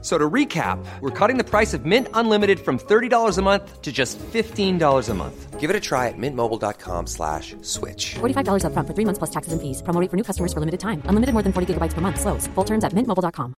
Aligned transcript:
So 0.00 0.16
to 0.16 0.30
recap, 0.30 0.78
we're 1.00 1.10
cutting 1.10 1.38
the 1.38 1.44
price 1.44 1.74
of 1.74 1.84
Mint 1.84 2.06
Unlimited 2.14 2.60
from 2.60 2.78
$30 2.78 3.36
a 3.36 3.42
month 3.42 3.82
to 3.82 3.90
just 3.90 4.16
$15 4.32 5.08
a 5.08 5.14
month. 5.14 5.58
Give 5.58 5.70
it 5.70 5.74
a 5.74 5.80
try 5.80 6.06
at 6.06 6.14
mintmobile.com 6.16 7.08
slash 7.08 7.56
switch. 7.62 8.14
$45 8.20 8.64
up 8.64 8.72
front 8.74 8.86
for 8.86 8.94
three 8.94 9.04
months 9.04 9.18
plus 9.18 9.30
taxes 9.30 9.52
and 9.52 9.60
fees. 9.60 9.82
Promo 9.82 10.00
rate 10.00 10.08
for 10.08 10.16
new 10.16 10.22
customers 10.22 10.52
for 10.52 10.60
limited 10.60 10.78
time. 10.78 11.02
Unlimited 11.06 11.32
more 11.32 11.42
than 11.42 11.52
40 11.52 11.74
gigabytes 11.74 11.94
per 11.94 12.00
month. 12.00 12.20
Slows. 12.20 12.46
Full 12.54 12.64
terms 12.64 12.84
at 12.84 12.92
mintmobile.com. 12.92 13.54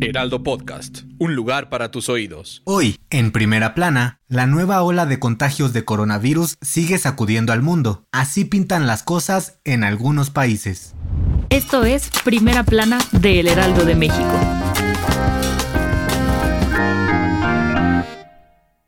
Heraldo 0.00 0.42
Podcast. 0.42 1.00
Un 1.18 1.34
lugar 1.34 1.68
para 1.70 1.90
tus 1.90 2.08
oídos. 2.08 2.62
Hoy, 2.64 3.00
en 3.10 3.32
primera 3.32 3.74
plana, 3.74 4.20
la 4.28 4.46
nueva 4.46 4.82
ola 4.82 5.06
de 5.06 5.18
contagios 5.18 5.72
de 5.72 5.84
coronavirus 5.84 6.56
sigue 6.60 6.98
sacudiendo 6.98 7.52
al 7.52 7.62
mundo. 7.62 8.04
Así 8.12 8.44
pintan 8.44 8.86
las 8.86 9.02
cosas 9.02 9.60
en 9.64 9.82
algunos 9.82 10.30
países. 10.30 10.94
Esto 11.50 11.84
es 11.84 12.10
Primera 12.24 12.64
Plana 12.64 12.98
de 13.12 13.40
El 13.40 13.48
Heraldo 13.48 13.84
de 13.84 13.94
México. 13.94 14.40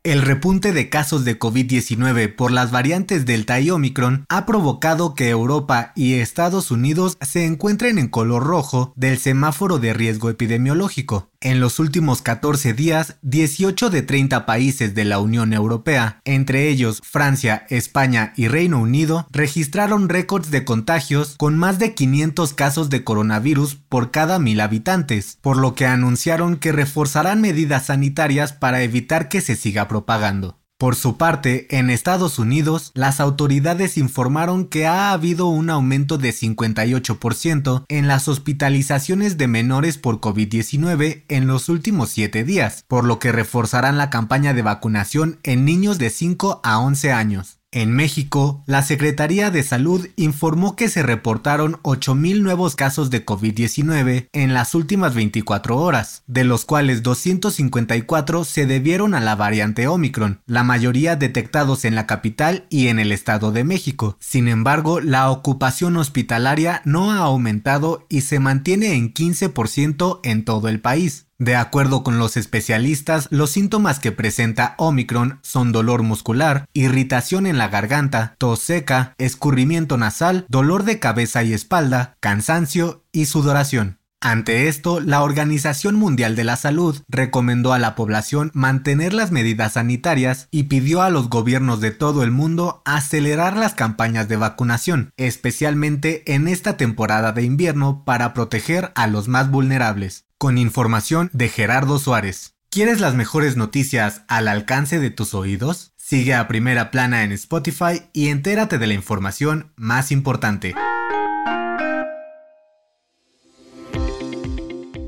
El 0.07 0.21
repunte 0.21 0.71
de 0.71 0.89
casos 0.89 1.25
de 1.25 1.37
COVID-19 1.37 2.33
por 2.33 2.51
las 2.51 2.71
variantes 2.71 3.25
Delta 3.25 3.59
y 3.59 3.71
Omicron 3.71 4.25
ha 4.29 4.45
provocado 4.45 5.13
que 5.15 5.27
Europa 5.27 5.91
y 5.95 6.13
Estados 6.13 6.71
Unidos 6.71 7.17
se 7.19 7.45
encuentren 7.45 7.97
en 7.97 8.07
color 8.07 8.45
rojo 8.45 8.93
del 8.95 9.17
semáforo 9.17 9.79
de 9.79 9.93
riesgo 9.93 10.29
epidemiológico. 10.29 11.29
En 11.39 11.59
los 11.59 11.77
últimos 11.77 12.23
14 12.23 12.73
días, 12.73 13.17
18 13.21 13.91
de 13.91 14.01
30 14.01 14.47
países 14.47 14.95
de 14.95 15.05
la 15.05 15.19
Unión 15.19 15.53
Europea, 15.53 16.19
entre 16.25 16.67
ellos 16.67 16.99
Francia, 17.03 17.67
España 17.69 18.33
y 18.35 18.47
Reino 18.47 18.79
Unido, 18.79 19.27
registraron 19.31 20.09
récords 20.09 20.49
de 20.49 20.65
contagios 20.65 21.35
con 21.37 21.55
más 21.55 21.77
de 21.77 21.93
500 21.93 22.55
casos 22.55 22.89
de 22.89 23.03
coronavirus 23.03 23.75
por 23.75 24.09
cada 24.09 24.39
mil 24.39 24.59
habitantes, 24.59 25.37
por 25.39 25.57
lo 25.57 25.75
que 25.75 25.85
anunciaron 25.85 26.57
que 26.57 26.71
reforzarán 26.71 27.39
medidas 27.39 27.85
sanitarias 27.85 28.53
para 28.53 28.81
evitar 28.81 29.29
que 29.29 29.41
se 29.41 29.55
siga 29.55 29.87
propagando. 29.87 30.56
Por 30.79 30.95
su 30.95 31.17
parte, 31.17 31.65
en 31.75 31.89
Estados 31.89 32.37
Unidos, 32.37 32.91
las 32.93 33.19
autoridades 33.19 33.97
informaron 33.97 34.67
que 34.67 34.85
ha 34.85 35.11
habido 35.11 35.47
un 35.47 35.71
aumento 35.71 36.19
de 36.19 36.29
58% 36.29 37.85
en 37.87 38.07
las 38.07 38.27
hospitalizaciones 38.27 39.39
de 39.39 39.47
menores 39.47 39.97
por 39.97 40.19
COVID-19 40.19 41.23
en 41.29 41.47
los 41.47 41.69
últimos 41.69 42.09
7 42.11 42.43
días, 42.43 42.85
por 42.87 43.05
lo 43.05 43.17
que 43.17 43.31
reforzarán 43.31 43.97
la 43.97 44.11
campaña 44.11 44.53
de 44.53 44.61
vacunación 44.61 45.39
en 45.41 45.65
niños 45.65 45.97
de 45.97 46.11
5 46.11 46.61
a 46.63 46.77
11 46.77 47.11
años. 47.11 47.56
En 47.71 47.91
México, 47.91 48.63
la 48.65 48.81
Secretaría 48.81 49.51
de 49.51 49.61
Salud 49.61 50.07
informó 50.15 50.77
que 50.77 50.87
se 50.87 51.03
reportaron 51.03 51.73
8.000 51.83 52.41
nuevos 52.41 52.77
casos 52.77 53.09
de 53.09 53.25
COVID-19 53.25 54.29
en 54.31 54.53
las 54.53 54.73
últimas 54.73 55.13
24 55.13 55.75
horas, 55.75 56.23
de 56.27 56.45
los 56.45 56.63
cuales 56.63 57.03
254 57.03 58.45
se 58.45 58.65
debieron 58.65 59.13
a 59.13 59.19
la 59.19 59.35
variante 59.35 59.85
Omicron, 59.85 60.39
la 60.45 60.63
mayoría 60.63 61.17
detectados 61.17 61.83
en 61.83 61.95
la 61.95 62.07
capital 62.07 62.67
y 62.69 62.87
en 62.87 62.99
el 62.99 63.11
Estado 63.11 63.51
de 63.51 63.65
México. 63.65 64.15
Sin 64.21 64.47
embargo, 64.47 65.01
la 65.01 65.29
ocupación 65.29 65.97
hospitalaria 65.97 66.81
no 66.85 67.11
ha 67.11 67.17
aumentado 67.17 68.05
y 68.07 68.21
se 68.21 68.39
mantiene 68.39 68.93
en 68.93 69.13
15% 69.13 70.21
en 70.23 70.45
todo 70.45 70.69
el 70.69 70.79
país. 70.79 71.26
De 71.39 71.55
acuerdo 71.55 72.03
con 72.03 72.17
los 72.17 72.35
especialistas, 72.35 73.27
los 73.29 73.51
síntomas 73.51 73.99
que 73.99 74.11
presenta 74.11 74.73
Omicron 74.77 75.39
son 75.43 75.71
dolor 75.71 76.01
muscular, 76.01 76.65
irritación 76.73 77.45
en 77.45 77.59
la 77.59 77.67
garganta, 77.67 78.35
tos 78.39 78.59
seca, 78.59 79.13
escurrimiento 79.19 79.97
nasal, 79.97 80.45
dolor 80.49 80.83
de 80.83 80.99
cabeza 80.99 81.43
y 81.43 81.53
espalda, 81.53 82.17
cansancio 82.19 83.05
y 83.11 83.25
sudoración. 83.25 83.99
Ante 84.19 84.67
esto, 84.67 84.99
la 84.99 85.21
Organización 85.21 85.95
Mundial 85.95 86.35
de 86.35 86.43
la 86.43 86.55
Salud 86.55 87.03
recomendó 87.07 87.71
a 87.71 87.79
la 87.79 87.93
población 87.93 88.49
mantener 88.55 89.13
las 89.13 89.31
medidas 89.31 89.73
sanitarias 89.73 90.47
y 90.49 90.63
pidió 90.63 91.03
a 91.03 91.11
los 91.11 91.29
gobiernos 91.29 91.81
de 91.81 91.91
todo 91.91 92.23
el 92.23 92.31
mundo 92.31 92.81
acelerar 92.85 93.55
las 93.55 93.75
campañas 93.75 94.27
de 94.27 94.37
vacunación, 94.37 95.11
especialmente 95.17 96.33
en 96.33 96.47
esta 96.47 96.77
temporada 96.77 97.31
de 97.31 97.43
invierno 97.43 98.03
para 98.05 98.33
proteger 98.33 98.91
a 98.95 99.05
los 99.05 99.27
más 99.27 99.51
vulnerables 99.51 100.25
con 100.39 100.57
información 100.57 101.29
de 101.33 101.49
Gerardo 101.49 101.99
Suárez. 101.99 102.55
¿Quieres 102.69 102.99
las 102.99 103.15
mejores 103.15 103.55
noticias 103.55 104.23
al 104.27 104.47
alcance 104.47 104.99
de 104.99 105.09
tus 105.11 105.33
oídos? 105.33 105.93
Sigue 105.95 106.33
a 106.33 106.47
Primera 106.47 106.91
Plana 106.91 107.23
en 107.23 107.31
Spotify 107.31 108.03
y 108.13 108.29
entérate 108.29 108.77
de 108.77 108.87
la 108.87 108.93
información 108.93 109.73
más 109.75 110.11
importante. 110.11 110.73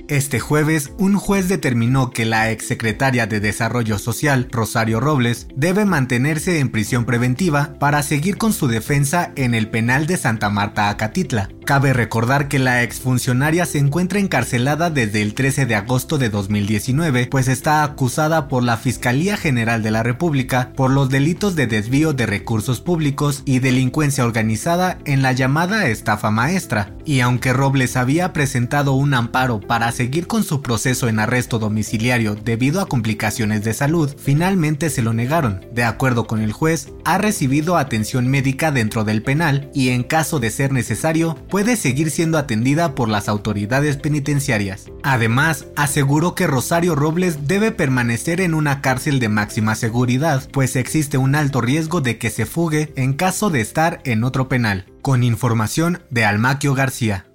Este 0.09 0.39
jueves, 0.39 0.91
un 0.97 1.17
juez 1.17 1.47
determinó 1.49 2.09
que 2.09 2.25
la 2.25 2.49
exsecretaria 2.49 3.27
de 3.27 3.39
Desarrollo 3.39 3.99
Social, 3.99 4.47
Rosario 4.49 4.99
Robles, 4.99 5.45
debe 5.55 5.85
mantenerse 5.85 6.57
en 6.57 6.69
prisión 6.69 7.05
preventiva 7.05 7.75
para 7.77 8.01
seguir 8.01 8.39
con 8.39 8.51
su 8.51 8.67
defensa 8.67 9.31
en 9.35 9.53
el 9.53 9.69
penal 9.69 10.07
de 10.07 10.17
Santa 10.17 10.49
Marta 10.49 10.89
Acatitla. 10.89 11.49
Cabe 11.69 11.93
recordar 11.93 12.47
que 12.47 12.57
la 12.57 12.81
exfuncionaria 12.81 13.63
se 13.67 13.77
encuentra 13.77 14.17
encarcelada 14.17 14.89
desde 14.89 15.21
el 15.21 15.35
13 15.35 15.67
de 15.67 15.75
agosto 15.75 16.17
de 16.17 16.31
2019, 16.31 17.27
pues 17.27 17.47
está 17.47 17.83
acusada 17.83 18.47
por 18.47 18.63
la 18.63 18.75
Fiscalía 18.75 19.37
General 19.37 19.83
de 19.83 19.91
la 19.91 20.01
República 20.01 20.71
por 20.75 20.89
los 20.89 21.09
delitos 21.11 21.55
de 21.55 21.67
desvío 21.67 22.13
de 22.13 22.25
recursos 22.25 22.81
públicos 22.81 23.43
y 23.45 23.59
delincuencia 23.59 24.25
organizada 24.25 24.97
en 25.05 25.21
la 25.21 25.31
llamada 25.31 25.85
estafa 25.85 26.31
maestra. 26.31 26.91
Y 27.05 27.19
aunque 27.19 27.53
Robles 27.53 27.97
había 27.97 28.33
presentado 28.33 28.93
un 28.93 29.13
amparo 29.13 29.59
para 29.59 29.91
seguir 29.91 30.25
con 30.25 30.43
su 30.43 30.63
proceso 30.63 31.07
en 31.07 31.19
arresto 31.19 31.59
domiciliario 31.59 32.33
debido 32.33 32.81
a 32.81 32.87
complicaciones 32.87 33.63
de 33.63 33.75
salud, 33.75 34.15
finalmente 34.17 34.89
se 34.89 35.03
lo 35.03 35.13
negaron. 35.13 35.63
De 35.71 35.83
acuerdo 35.83 36.25
con 36.25 36.41
el 36.41 36.51
juez, 36.51 36.89
ha 37.05 37.19
recibido 37.19 37.77
atención 37.77 38.27
médica 38.27 38.71
dentro 38.71 39.03
del 39.03 39.21
penal 39.21 39.69
y 39.75 39.89
en 39.89 40.01
caso 40.01 40.39
de 40.39 40.49
ser 40.49 40.71
necesario, 40.71 41.35
puede 41.47 41.58
seguir 41.75 42.11
siendo 42.11 42.37
atendida 42.37 42.95
por 42.95 43.09
las 43.09 43.27
autoridades 43.27 43.97
penitenciarias. 43.97 44.85
Además, 45.03 45.65
aseguró 45.75 46.35
que 46.35 46.47
Rosario 46.47 46.95
Robles 46.95 47.47
debe 47.47 47.71
permanecer 47.71 48.41
en 48.41 48.53
una 48.53 48.81
cárcel 48.81 49.19
de 49.19 49.29
máxima 49.29 49.75
seguridad, 49.75 50.47
pues 50.51 50.75
existe 50.75 51.17
un 51.17 51.35
alto 51.35 51.61
riesgo 51.61 52.01
de 52.01 52.17
que 52.17 52.29
se 52.29 52.45
fugue 52.45 52.93
en 52.95 53.13
caso 53.13 53.49
de 53.49 53.61
estar 53.61 54.01
en 54.03 54.23
otro 54.23 54.49
penal. 54.49 54.85
Con 55.01 55.23
información 55.23 56.01
de 56.09 56.25
Almaquio 56.25 56.73
García. 56.73 57.25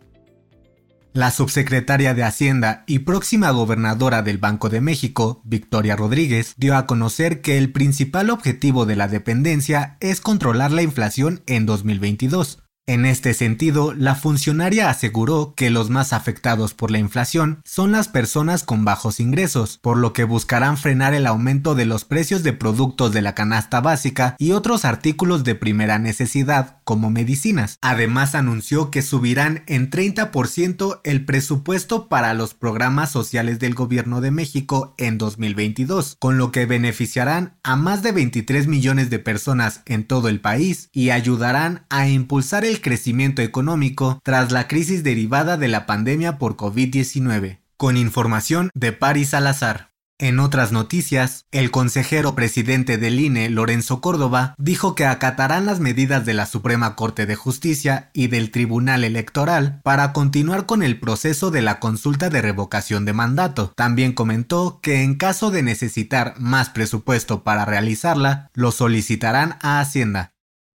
La 1.14 1.30
subsecretaria 1.30 2.12
de 2.12 2.24
Hacienda 2.24 2.82
y 2.88 2.98
próxima 2.98 3.52
gobernadora 3.52 4.22
del 4.22 4.38
Banco 4.38 4.68
de 4.68 4.80
México, 4.80 5.40
Victoria 5.44 5.94
Rodríguez, 5.94 6.54
dio 6.56 6.76
a 6.76 6.86
conocer 6.86 7.40
que 7.40 7.56
el 7.56 7.70
principal 7.70 8.30
objetivo 8.30 8.84
de 8.84 8.96
la 8.96 9.06
dependencia 9.06 9.96
es 10.00 10.20
controlar 10.20 10.72
la 10.72 10.82
inflación 10.82 11.44
en 11.46 11.66
2022, 11.66 12.63
en 12.86 13.06
este 13.06 13.32
sentido, 13.32 13.94
la 13.94 14.14
funcionaria 14.14 14.90
aseguró 14.90 15.54
que 15.56 15.70
los 15.70 15.88
más 15.88 16.12
afectados 16.12 16.74
por 16.74 16.90
la 16.90 16.98
inflación 16.98 17.62
son 17.64 17.92
las 17.92 18.08
personas 18.08 18.62
con 18.62 18.84
bajos 18.84 19.20
ingresos, 19.20 19.78
por 19.80 19.96
lo 19.96 20.12
que 20.12 20.24
buscarán 20.24 20.76
frenar 20.76 21.14
el 21.14 21.26
aumento 21.26 21.74
de 21.74 21.86
los 21.86 22.04
precios 22.04 22.42
de 22.42 22.52
productos 22.52 23.12
de 23.12 23.22
la 23.22 23.34
canasta 23.34 23.80
básica 23.80 24.36
y 24.38 24.52
otros 24.52 24.84
artículos 24.84 25.44
de 25.44 25.54
primera 25.54 25.98
necesidad, 25.98 26.76
como 26.84 27.08
medicinas. 27.08 27.78
Además, 27.80 28.34
anunció 28.34 28.90
que 28.90 29.00
subirán 29.00 29.62
en 29.66 29.88
30% 29.88 31.00
el 31.04 31.24
presupuesto 31.24 32.08
para 32.08 32.34
los 32.34 32.52
programas 32.52 33.10
sociales 33.10 33.58
del 33.60 33.74
gobierno 33.74 34.20
de 34.20 34.30
México 34.30 34.94
en 34.98 35.16
2022, 35.16 36.16
con 36.18 36.36
lo 36.36 36.52
que 36.52 36.66
beneficiarán 36.66 37.54
a 37.62 37.76
más 37.76 38.02
de 38.02 38.12
23 38.12 38.66
millones 38.66 39.08
de 39.08 39.20
personas 39.20 39.80
en 39.86 40.04
todo 40.04 40.28
el 40.28 40.42
país 40.42 40.90
y 40.92 41.08
ayudarán 41.08 41.86
a 41.88 42.08
impulsar 42.08 42.66
el 42.66 42.73
crecimiento 42.80 43.42
económico 43.42 44.20
tras 44.22 44.52
la 44.52 44.68
crisis 44.68 45.02
derivada 45.02 45.56
de 45.56 45.68
la 45.68 45.86
pandemia 45.86 46.38
por 46.38 46.56
COVID-19. 46.56 47.60
Con 47.76 47.96
información 47.96 48.70
de 48.74 48.92
Paris 48.92 49.30
Salazar. 49.30 49.94
En 50.18 50.38
otras 50.38 50.70
noticias, 50.70 51.44
el 51.50 51.72
consejero 51.72 52.36
presidente 52.36 52.98
del 52.98 53.18
INE, 53.18 53.50
Lorenzo 53.50 54.00
Córdoba, 54.00 54.54
dijo 54.58 54.94
que 54.94 55.06
acatarán 55.06 55.66
las 55.66 55.80
medidas 55.80 56.24
de 56.24 56.34
la 56.34 56.46
Suprema 56.46 56.94
Corte 56.94 57.26
de 57.26 57.34
Justicia 57.34 58.10
y 58.12 58.28
del 58.28 58.52
Tribunal 58.52 59.02
Electoral 59.02 59.80
para 59.82 60.12
continuar 60.12 60.66
con 60.66 60.84
el 60.84 61.00
proceso 61.00 61.50
de 61.50 61.62
la 61.62 61.80
consulta 61.80 62.30
de 62.30 62.42
revocación 62.42 63.04
de 63.04 63.12
mandato. 63.12 63.72
También 63.74 64.12
comentó 64.12 64.78
que 64.80 65.02
en 65.02 65.16
caso 65.16 65.50
de 65.50 65.64
necesitar 65.64 66.34
más 66.38 66.70
presupuesto 66.70 67.42
para 67.42 67.64
realizarla, 67.64 68.50
lo 68.54 68.70
solicitarán 68.70 69.56
a 69.62 69.80
Hacienda. 69.80 70.33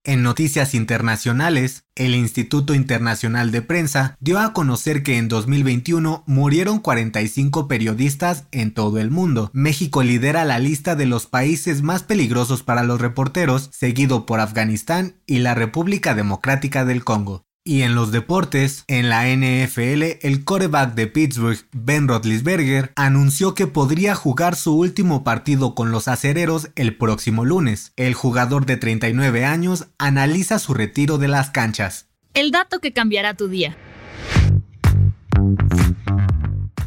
En 0.09 0.23
noticias 0.23 0.73
internacionales, 0.73 1.83
el 1.93 2.15
Instituto 2.15 2.73
Internacional 2.73 3.51
de 3.51 3.61
Prensa 3.61 4.17
dio 4.19 4.39
a 4.39 4.53
conocer 4.53 5.03
que 5.03 5.19
en 5.19 5.27
2021 5.27 6.23
murieron 6.25 6.79
45 6.79 7.67
periodistas 7.67 8.45
en 8.51 8.73
todo 8.73 8.97
el 8.97 9.11
mundo. 9.11 9.51
México 9.53 10.01
lidera 10.01 10.45
la 10.45 10.57
lista 10.57 10.95
de 10.95 11.05
los 11.05 11.27
países 11.27 11.83
más 11.83 12.01
peligrosos 12.01 12.63
para 12.63 12.81
los 12.81 12.99
reporteros, 12.99 13.69
seguido 13.71 14.25
por 14.25 14.39
Afganistán 14.39 15.13
y 15.27 15.37
la 15.37 15.53
República 15.53 16.15
Democrática 16.15 16.85
del 16.85 17.03
Congo. 17.03 17.45
Y 17.69 17.83
en 17.83 17.93
los 17.93 18.11
deportes, 18.11 18.83
en 18.87 19.09
la 19.09 19.27
NFL, 19.27 20.25
el 20.25 20.43
coreback 20.43 20.95
de 20.95 21.05
Pittsburgh, 21.05 21.59
Ben 21.71 22.07
Roethlisberger, 22.07 22.91
anunció 22.95 23.53
que 23.53 23.67
podría 23.67 24.15
jugar 24.15 24.55
su 24.55 24.75
último 24.75 25.23
partido 25.23 25.75
con 25.75 25.91
los 25.91 26.07
acereros 26.07 26.71
el 26.73 26.97
próximo 26.97 27.45
lunes. 27.45 27.93
El 27.95 28.15
jugador 28.15 28.65
de 28.65 28.77
39 28.77 29.45
años 29.45 29.85
analiza 29.99 30.57
su 30.57 30.73
retiro 30.73 31.19
de 31.19 31.27
las 31.27 31.51
canchas. 31.51 32.07
El 32.33 32.49
dato 32.49 32.79
que 32.79 32.91
cambiará 32.91 33.35
tu 33.35 33.47
día. 33.47 33.77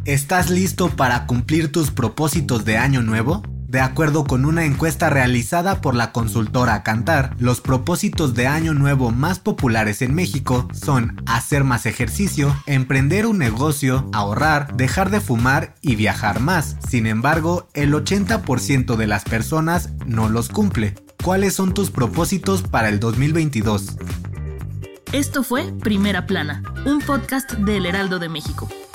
¿Estás 0.05 0.51
listo 0.51 0.91
para 0.91 1.29
cumplir 1.29 1.71
tus 1.71 1.93
propósitos 1.93 2.65
de 2.65 2.79
año 2.79 3.03
nuevo? 3.03 3.45
De 3.73 3.81
acuerdo 3.81 4.25
con 4.25 4.45
una 4.45 4.67
encuesta 4.67 5.09
realizada 5.09 5.81
por 5.81 5.95
la 5.95 6.13
consultora 6.13 6.83
Cantar, 6.83 7.35
los 7.39 7.63
propósitos 7.63 8.35
de 8.35 8.47
año 8.47 8.75
nuevo 8.75 9.13
más 9.13 9.39
populares 9.39 10.03
en 10.03 10.15
México 10.15 10.69
son 10.75 11.23
hacer 11.25 11.65
más 11.65 11.87
ejercicio, 11.87 12.55
emprender 12.67 13.25
un 13.25 13.39
negocio, 13.39 14.11
ahorrar, 14.13 14.77
dejar 14.77 15.09
de 15.09 15.23
fumar 15.23 15.75
y 15.81 15.97
viajar 15.97 16.41
más. 16.41 16.77
Sin 16.87 17.07
embargo, 17.07 17.67
el 17.73 17.95
80% 17.95 18.97
de 18.97 19.07
las 19.07 19.25
personas 19.25 19.89
no 20.05 20.29
los 20.29 20.51
cumple. 20.51 20.95
¿Cuáles 21.25 21.55
son 21.55 21.73
tus 21.73 21.91
propósitos 21.91 22.61
para 22.61 22.91
el 22.91 23.01
2022? 23.01 23.97
Esto 25.13 25.43
fue 25.43 25.73
Primera 25.81 26.27
Plana, 26.27 26.63
un 26.85 27.01
podcast 27.01 27.53
de 27.53 27.79
El 27.79 27.87
Heraldo 27.87 28.19
de 28.19 28.29
México. 28.29 28.69